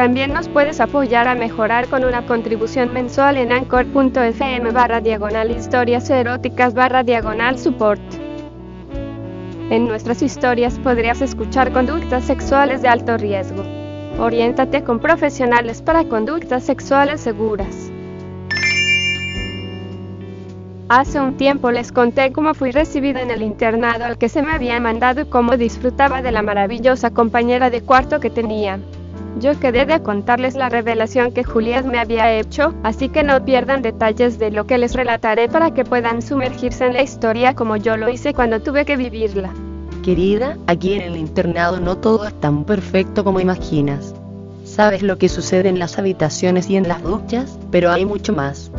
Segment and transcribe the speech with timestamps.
[0.00, 6.08] También nos puedes apoyar a mejorar con una contribución mensual en anchor.fm barra diagonal historias
[6.08, 8.00] eróticas barra diagonal support.
[9.68, 13.62] En nuestras historias podrías escuchar conductas sexuales de alto riesgo.
[14.18, 17.92] Oriéntate con profesionales para conductas sexuales seguras.
[20.88, 24.52] Hace un tiempo les conté cómo fui recibida en el internado al que se me
[24.52, 28.80] había mandado y cómo disfrutaba de la maravillosa compañera de cuarto que tenía.
[29.38, 33.80] Yo quedé de contarles la revelación que Juliet me había hecho, así que no pierdan
[33.80, 37.96] detalles de lo que les relataré para que puedan sumergirse en la historia como yo
[37.96, 39.50] lo hice cuando tuve que vivirla.
[40.02, 44.14] Querida, aquí en el internado no todo es tan perfecto como imaginas.
[44.64, 48.70] Sabes lo que sucede en las habitaciones y en las duchas, pero hay mucho más.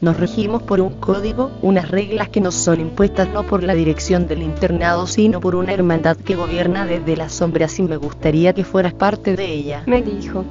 [0.00, 4.26] Nos regimos por un código, unas reglas que nos son impuestas no por la dirección
[4.26, 8.64] del internado, sino por una hermandad que gobierna desde las sombras y me gustaría que
[8.64, 9.82] fueras parte de ella.
[9.86, 10.46] Me dijo.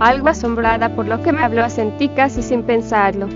[0.00, 3.28] Algo asombrada por lo que me habló, sentí casi sin pensarlo.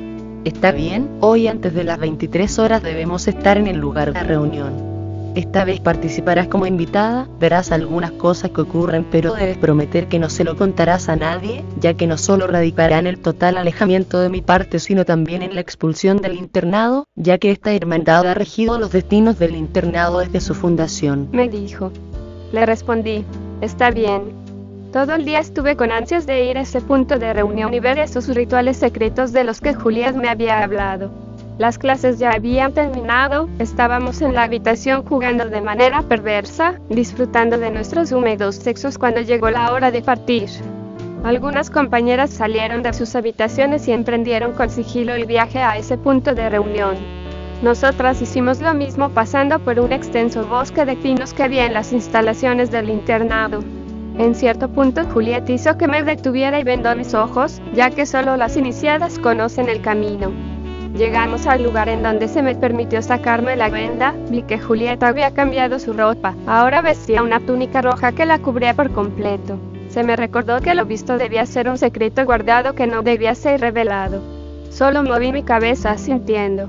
[0.47, 4.90] Está bien, hoy antes de las 23 horas debemos estar en el lugar de reunión.
[5.36, 10.28] Esta vez participarás como invitada, verás algunas cosas que ocurren, pero debes prometer que no
[10.28, 14.28] se lo contarás a nadie, ya que no solo radicará en el total alejamiento de
[14.28, 18.77] mi parte, sino también en la expulsión del internado, ya que esta hermandad ha regido
[18.77, 21.28] los destinos del internado desde su fundación.
[21.31, 21.92] Me dijo.
[22.53, 23.25] Le respondí,
[23.61, 24.33] está bien.
[24.92, 28.00] Todo el día estuve con ansias de ir a ese punto de reunión y ver
[28.00, 31.30] esos rituales secretos de los que Juliet me había hablado.
[31.59, 37.71] Las clases ya habían terminado, estábamos en la habitación jugando de manera perversa, disfrutando de
[37.71, 40.49] nuestros húmedos sexos cuando llegó la hora de partir.
[41.22, 46.34] Algunas compañeras salieron de sus habitaciones y emprendieron con sigilo el viaje a ese punto
[46.34, 46.97] de reunión.
[47.62, 51.93] Nosotras hicimos lo mismo pasando por un extenso bosque de pinos que había en las
[51.93, 53.62] instalaciones del internado.
[54.17, 58.38] En cierto punto Juliet hizo que me detuviera y vendó mis ojos, ya que solo
[58.38, 60.50] las iniciadas conocen el camino.
[61.00, 65.31] Llegamos al lugar en donde se me permitió sacarme la venda, vi que Julieta había
[65.31, 69.59] cambiado su ropa, ahora vestía una túnica roja que la cubría por completo.
[69.88, 73.62] Se me recordó que lo visto debía ser un secreto guardado que no debía ser
[73.62, 74.21] revelado.
[74.69, 76.69] Solo moví mi cabeza sintiendo.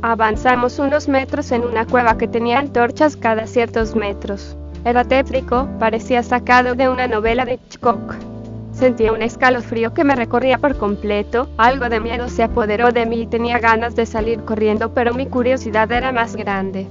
[0.00, 4.56] Avanzamos unos metros en una cueva que tenía antorchas cada ciertos metros.
[4.84, 8.31] Era tétrico, parecía sacado de una novela de Hitchcock.
[8.72, 13.22] Sentía un escalofrío que me recorría por completo, algo de miedo se apoderó de mí
[13.22, 16.86] y tenía ganas de salir corriendo, pero mi curiosidad era más grande.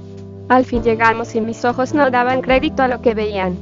[0.48, 3.56] Al fin llegamos y mis ojos no daban crédito a lo que veían.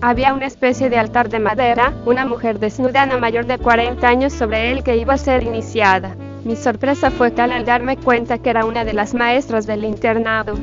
[0.00, 4.32] Había una especie de altar de madera, una mujer desnuda no mayor de 40 años
[4.32, 6.16] sobre él que iba a ser iniciada.
[6.44, 10.54] Mi sorpresa fue tal al darme cuenta que era una de las maestras del internado.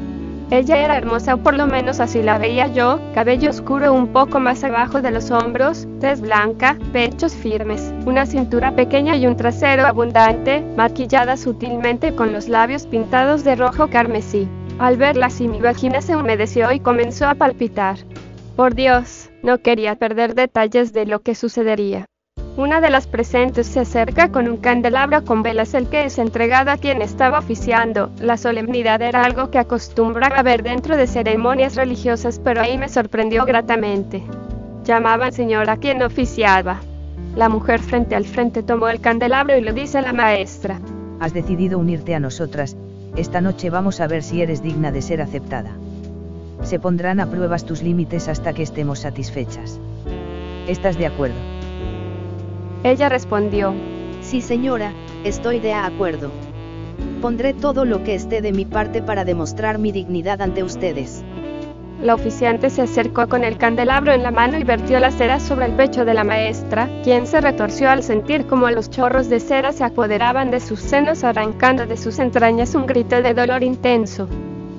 [0.51, 4.39] Ella era hermosa o por lo menos así la veía yo, cabello oscuro un poco
[4.39, 9.85] más abajo de los hombros, tez blanca, pechos firmes, una cintura pequeña y un trasero
[9.85, 14.47] abundante, maquillada sutilmente con los labios pintados de rojo carmesí.
[14.79, 17.97] Al verla así mi vagina se humedeció y comenzó a palpitar.
[18.55, 22.05] Por Dios, no quería perder detalles de lo que sucedería.
[22.56, 26.69] Una de las presentes se acerca con un candelabro con velas el que es entregado
[26.69, 28.12] a quien estaba oficiando.
[28.19, 33.46] La solemnidad era algo que acostumbraba ver dentro de ceremonias religiosas, pero ahí me sorprendió
[33.46, 34.22] gratamente.
[34.84, 36.81] Llamaban señor a quien oficiaba.
[37.36, 40.80] La mujer frente al frente tomó el candelabro y lo dice a la maestra.
[41.20, 42.78] Has decidido unirte a nosotras,
[43.16, 45.72] esta noche vamos a ver si eres digna de ser aceptada.
[46.62, 49.80] Se pondrán a pruebas tus límites hasta que estemos satisfechas.
[50.68, 51.53] ¿Estás de acuerdo?
[52.84, 53.74] Ella respondió,
[54.20, 54.91] Sí señora,
[55.24, 56.32] estoy de acuerdo.
[57.22, 61.24] Pondré todo lo que esté de mi parte para demostrar mi dignidad ante ustedes.
[62.02, 65.68] La oficiante se acercó con el candelabro en la mano y vertió la cera sobre
[65.68, 69.72] el pecho de la maestra, quien se retorció al sentir como los chorros de cera
[69.72, 74.28] se apoderaban de sus senos arrancando de sus entrañas un grito de dolor intenso.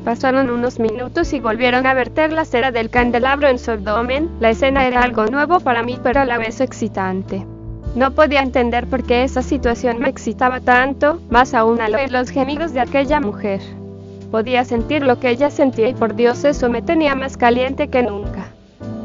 [0.05, 4.29] Pasaron unos minutos y volvieron a verter la cera del candelabro en su abdomen.
[4.41, 7.47] La escena era algo nuevo para mí pero a la vez excitante.
[7.95, 12.31] No podía entender por qué esa situación me excitaba tanto, más aún al oír los
[12.31, 13.61] gemidos de aquella mujer.
[14.33, 18.03] Podía sentir lo que ella sentía y por Dios eso me tenía más caliente que
[18.03, 18.49] nunca.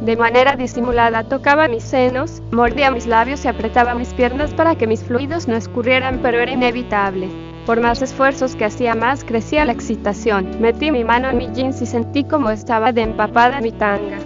[0.04, 4.88] De manera disimulada tocaba mis senos, mordía mis labios y apretaba mis piernas para que
[4.88, 7.30] mis fluidos no escurrieran, pero era inevitable.
[7.68, 10.60] Por más esfuerzos que hacía más crecía la excitación.
[10.60, 14.18] Metí mi mano en mi jeans y sentí como estaba de empapada mi tanga.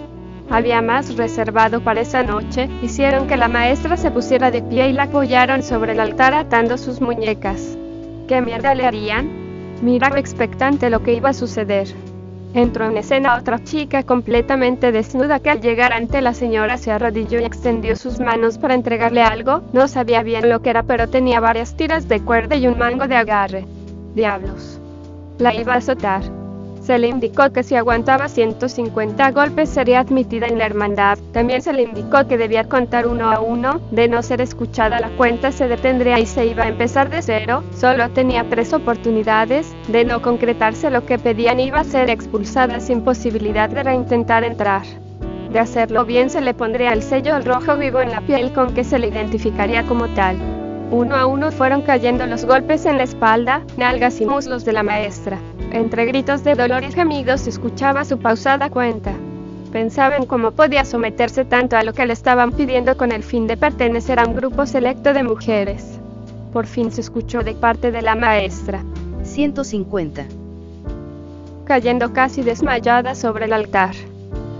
[0.50, 4.92] Había más reservado para esa noche, hicieron que la maestra se pusiera de pie y
[4.92, 7.76] la apoyaron sobre el altar atando sus muñecas.
[8.28, 9.28] ¿Qué mierda le harían?
[9.82, 11.88] Miraba expectante lo que iba a suceder.
[12.54, 17.40] Entró en escena otra chica completamente desnuda que al llegar ante la señora se arrodilló
[17.40, 21.40] y extendió sus manos para entregarle algo, no sabía bien lo que era pero tenía
[21.40, 23.66] varias tiras de cuerda y un mango de agarre.
[24.14, 24.78] Diablos.
[25.38, 26.22] La iba a azotar.
[26.84, 31.18] Se le indicó que si aguantaba 150 golpes sería admitida en la hermandad.
[31.32, 35.08] También se le indicó que debía contar uno a uno, de no ser escuchada la
[35.16, 37.64] cuenta se detendría y se iba a empezar de cero.
[37.74, 43.00] Solo tenía tres oportunidades, de no concretarse lo que pedían iba a ser expulsada sin
[43.00, 44.82] posibilidad de reintentar entrar.
[45.52, 48.84] De hacerlo bien se le pondría el sello rojo vivo en la piel con que
[48.84, 50.36] se le identificaría como tal.
[50.90, 54.82] Uno a uno fueron cayendo los golpes en la espalda, nalgas y muslos de la
[54.82, 55.38] maestra.
[55.74, 59.12] Entre gritos de dolor y gemidos se escuchaba su pausada cuenta.
[59.72, 63.48] Pensaba en cómo podía someterse tanto a lo que le estaban pidiendo con el fin
[63.48, 65.98] de pertenecer a un grupo selecto de mujeres.
[66.52, 68.84] Por fin se escuchó de parte de la maestra.
[69.24, 70.26] 150.
[71.64, 73.96] Cayendo casi desmayada sobre el altar.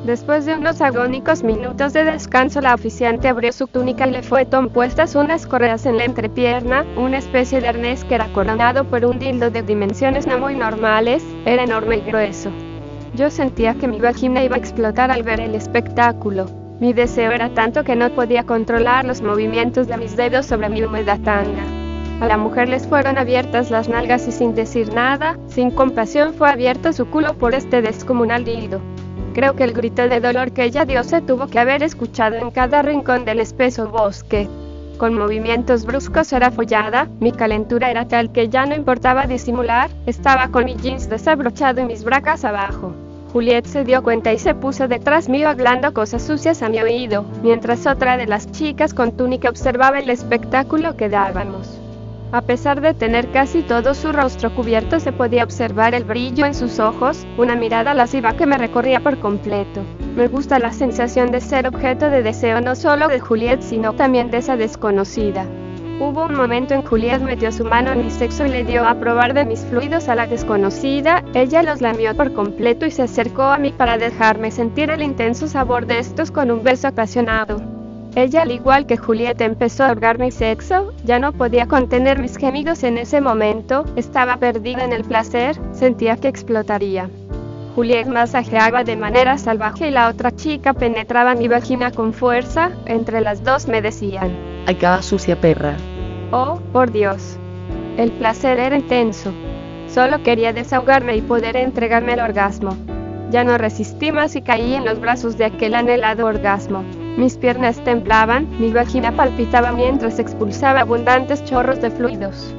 [0.05, 4.45] Después de unos agónicos minutos de descanso, la oficiante abrió su túnica y le fue
[4.45, 9.19] puestas unas correas en la entrepierna, una especie de arnés que era coronado por un
[9.19, 12.51] dildo de dimensiones no muy normales, era enorme y grueso.
[13.15, 16.51] Yo sentía que mi vagina iba a explotar al ver el espectáculo.
[16.81, 20.83] Mi deseo era tanto que no podía controlar los movimientos de mis dedos sobre mi
[20.83, 21.63] húmeda tanga.
[22.21, 26.51] A la mujer les fueron abiertas las nalgas y sin decir nada, sin compasión fue
[26.51, 28.83] abierto su culo por este descomunal dildo.
[29.35, 32.53] Creo que el grito de dolor que ella dio se tuvo que haber escuchado en
[32.53, 34.49] cada rincón del espeso bosque.
[34.97, 40.49] Con movimientos bruscos era follada, mi calentura era tal que ya no importaba disimular, estaba
[40.49, 42.95] con mi jeans desabrochado y mis bracas abajo.
[43.33, 47.25] Juliet se dio cuenta y se puso detrás mío hablando cosas sucias a mi oído,
[47.43, 51.84] mientras otra de las chicas con túnica observaba el espectáculo que dábamos.
[52.35, 56.53] A pesar de tener casi todo su rostro cubierto se podía observar el brillo en
[56.53, 59.85] sus ojos, una mirada lasciva que me recorría por completo.
[60.17, 64.33] Me gusta la sensación de ser objeto de deseo no solo de Juliet sino también
[64.33, 65.47] de esa desconocida.
[66.01, 68.97] Hubo un momento en Juliet metió su mano en mi sexo y le dio a
[68.97, 73.43] probar de mis fluidos a la desconocida, ella los lamió por completo y se acercó
[73.43, 77.74] a mí para dejarme sentir el intenso sabor de estos con un beso apasionado.
[78.17, 82.37] Ella, al igual que Julieta, empezó a ahogar mi sexo, ya no podía contener mis
[82.37, 87.11] gemidos en ese momento, estaba perdida en el placer, sentía que explotaría.
[87.75, 93.21] Juliet masajeaba de manera salvaje y la otra chica penetraba mi vagina con fuerza, entre
[93.21, 94.31] las dos me decían,
[94.69, 95.77] Acaba sucia perra.
[96.31, 97.37] Oh, por Dios.
[97.97, 99.33] El placer era intenso.
[99.89, 102.77] Solo quería desahogarme y poder entregarme el orgasmo.
[103.31, 106.85] Ya no resistí más y caí en los brazos de aquel anhelado orgasmo.
[107.17, 112.53] Mis piernas temblaban, mi vagina palpitaba mientras expulsaba abundantes chorros de fluidos.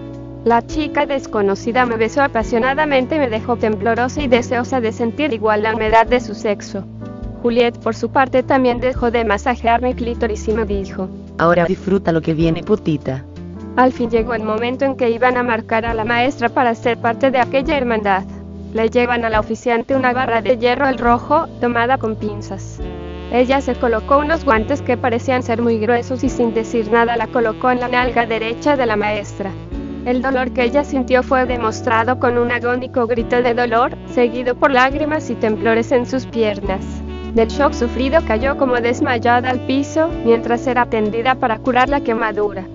[0.45, 5.63] La chica desconocida me besó apasionadamente y me dejó temblorosa y deseosa de sentir igual
[5.63, 6.85] la humedad de su sexo.
[7.41, 12.11] Juliet por su parte también dejó de masajear mi clítoris y me dijo, Ahora disfruta
[12.11, 13.25] lo que viene putita.
[13.75, 16.97] Al fin llegó el momento en que iban a marcar a la maestra para ser
[16.97, 18.23] parte de aquella hermandad.
[18.73, 22.74] Le llevan a la oficiante una barra de hierro al rojo, tomada con pinzas.
[23.31, 27.27] Ella se colocó unos guantes que parecían ser muy gruesos y sin decir nada la
[27.27, 29.51] colocó en la nalga derecha de la maestra.
[30.05, 34.71] El dolor que ella sintió fue demostrado con un agónico grito de dolor, seguido por
[34.71, 36.85] lágrimas y temblores en sus piernas.
[37.33, 42.65] Del shock sufrido cayó como desmayada al piso, mientras era atendida para curar la quemadura.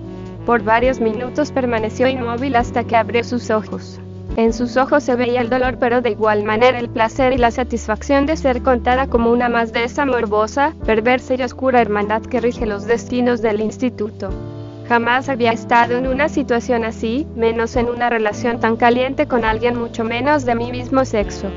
[0.45, 4.01] Por varios minutos permaneció inmóvil hasta que abrió sus ojos.
[4.37, 7.51] En sus ojos se veía el dolor pero de igual manera el placer y la
[7.51, 12.39] satisfacción de ser contada como una más de esa morbosa, perversa y oscura hermandad que
[12.39, 14.29] rige los destinos del instituto.
[14.87, 19.77] Jamás había estado en una situación así, menos en una relación tan caliente con alguien
[19.77, 21.47] mucho menos de mi mismo sexo.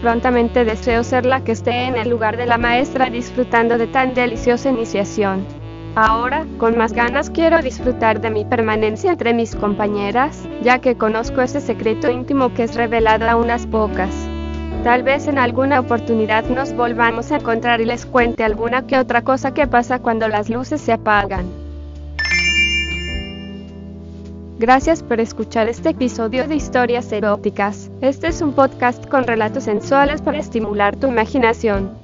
[0.00, 4.14] Prontamente deseo ser la que esté en el lugar de la maestra disfrutando de tan
[4.14, 5.46] deliciosa iniciación.
[5.96, 11.40] Ahora, con más ganas quiero disfrutar de mi permanencia entre mis compañeras, ya que conozco
[11.40, 14.10] ese secreto íntimo que es revelado a unas pocas.
[14.82, 19.22] Tal vez en alguna oportunidad nos volvamos a encontrar y les cuente alguna que otra
[19.22, 21.46] cosa que pasa cuando las luces se apagan.
[24.58, 27.90] Gracias por escuchar este episodio de Historias Eróticas.
[28.00, 32.03] Este es un podcast con relatos sensuales para estimular tu imaginación.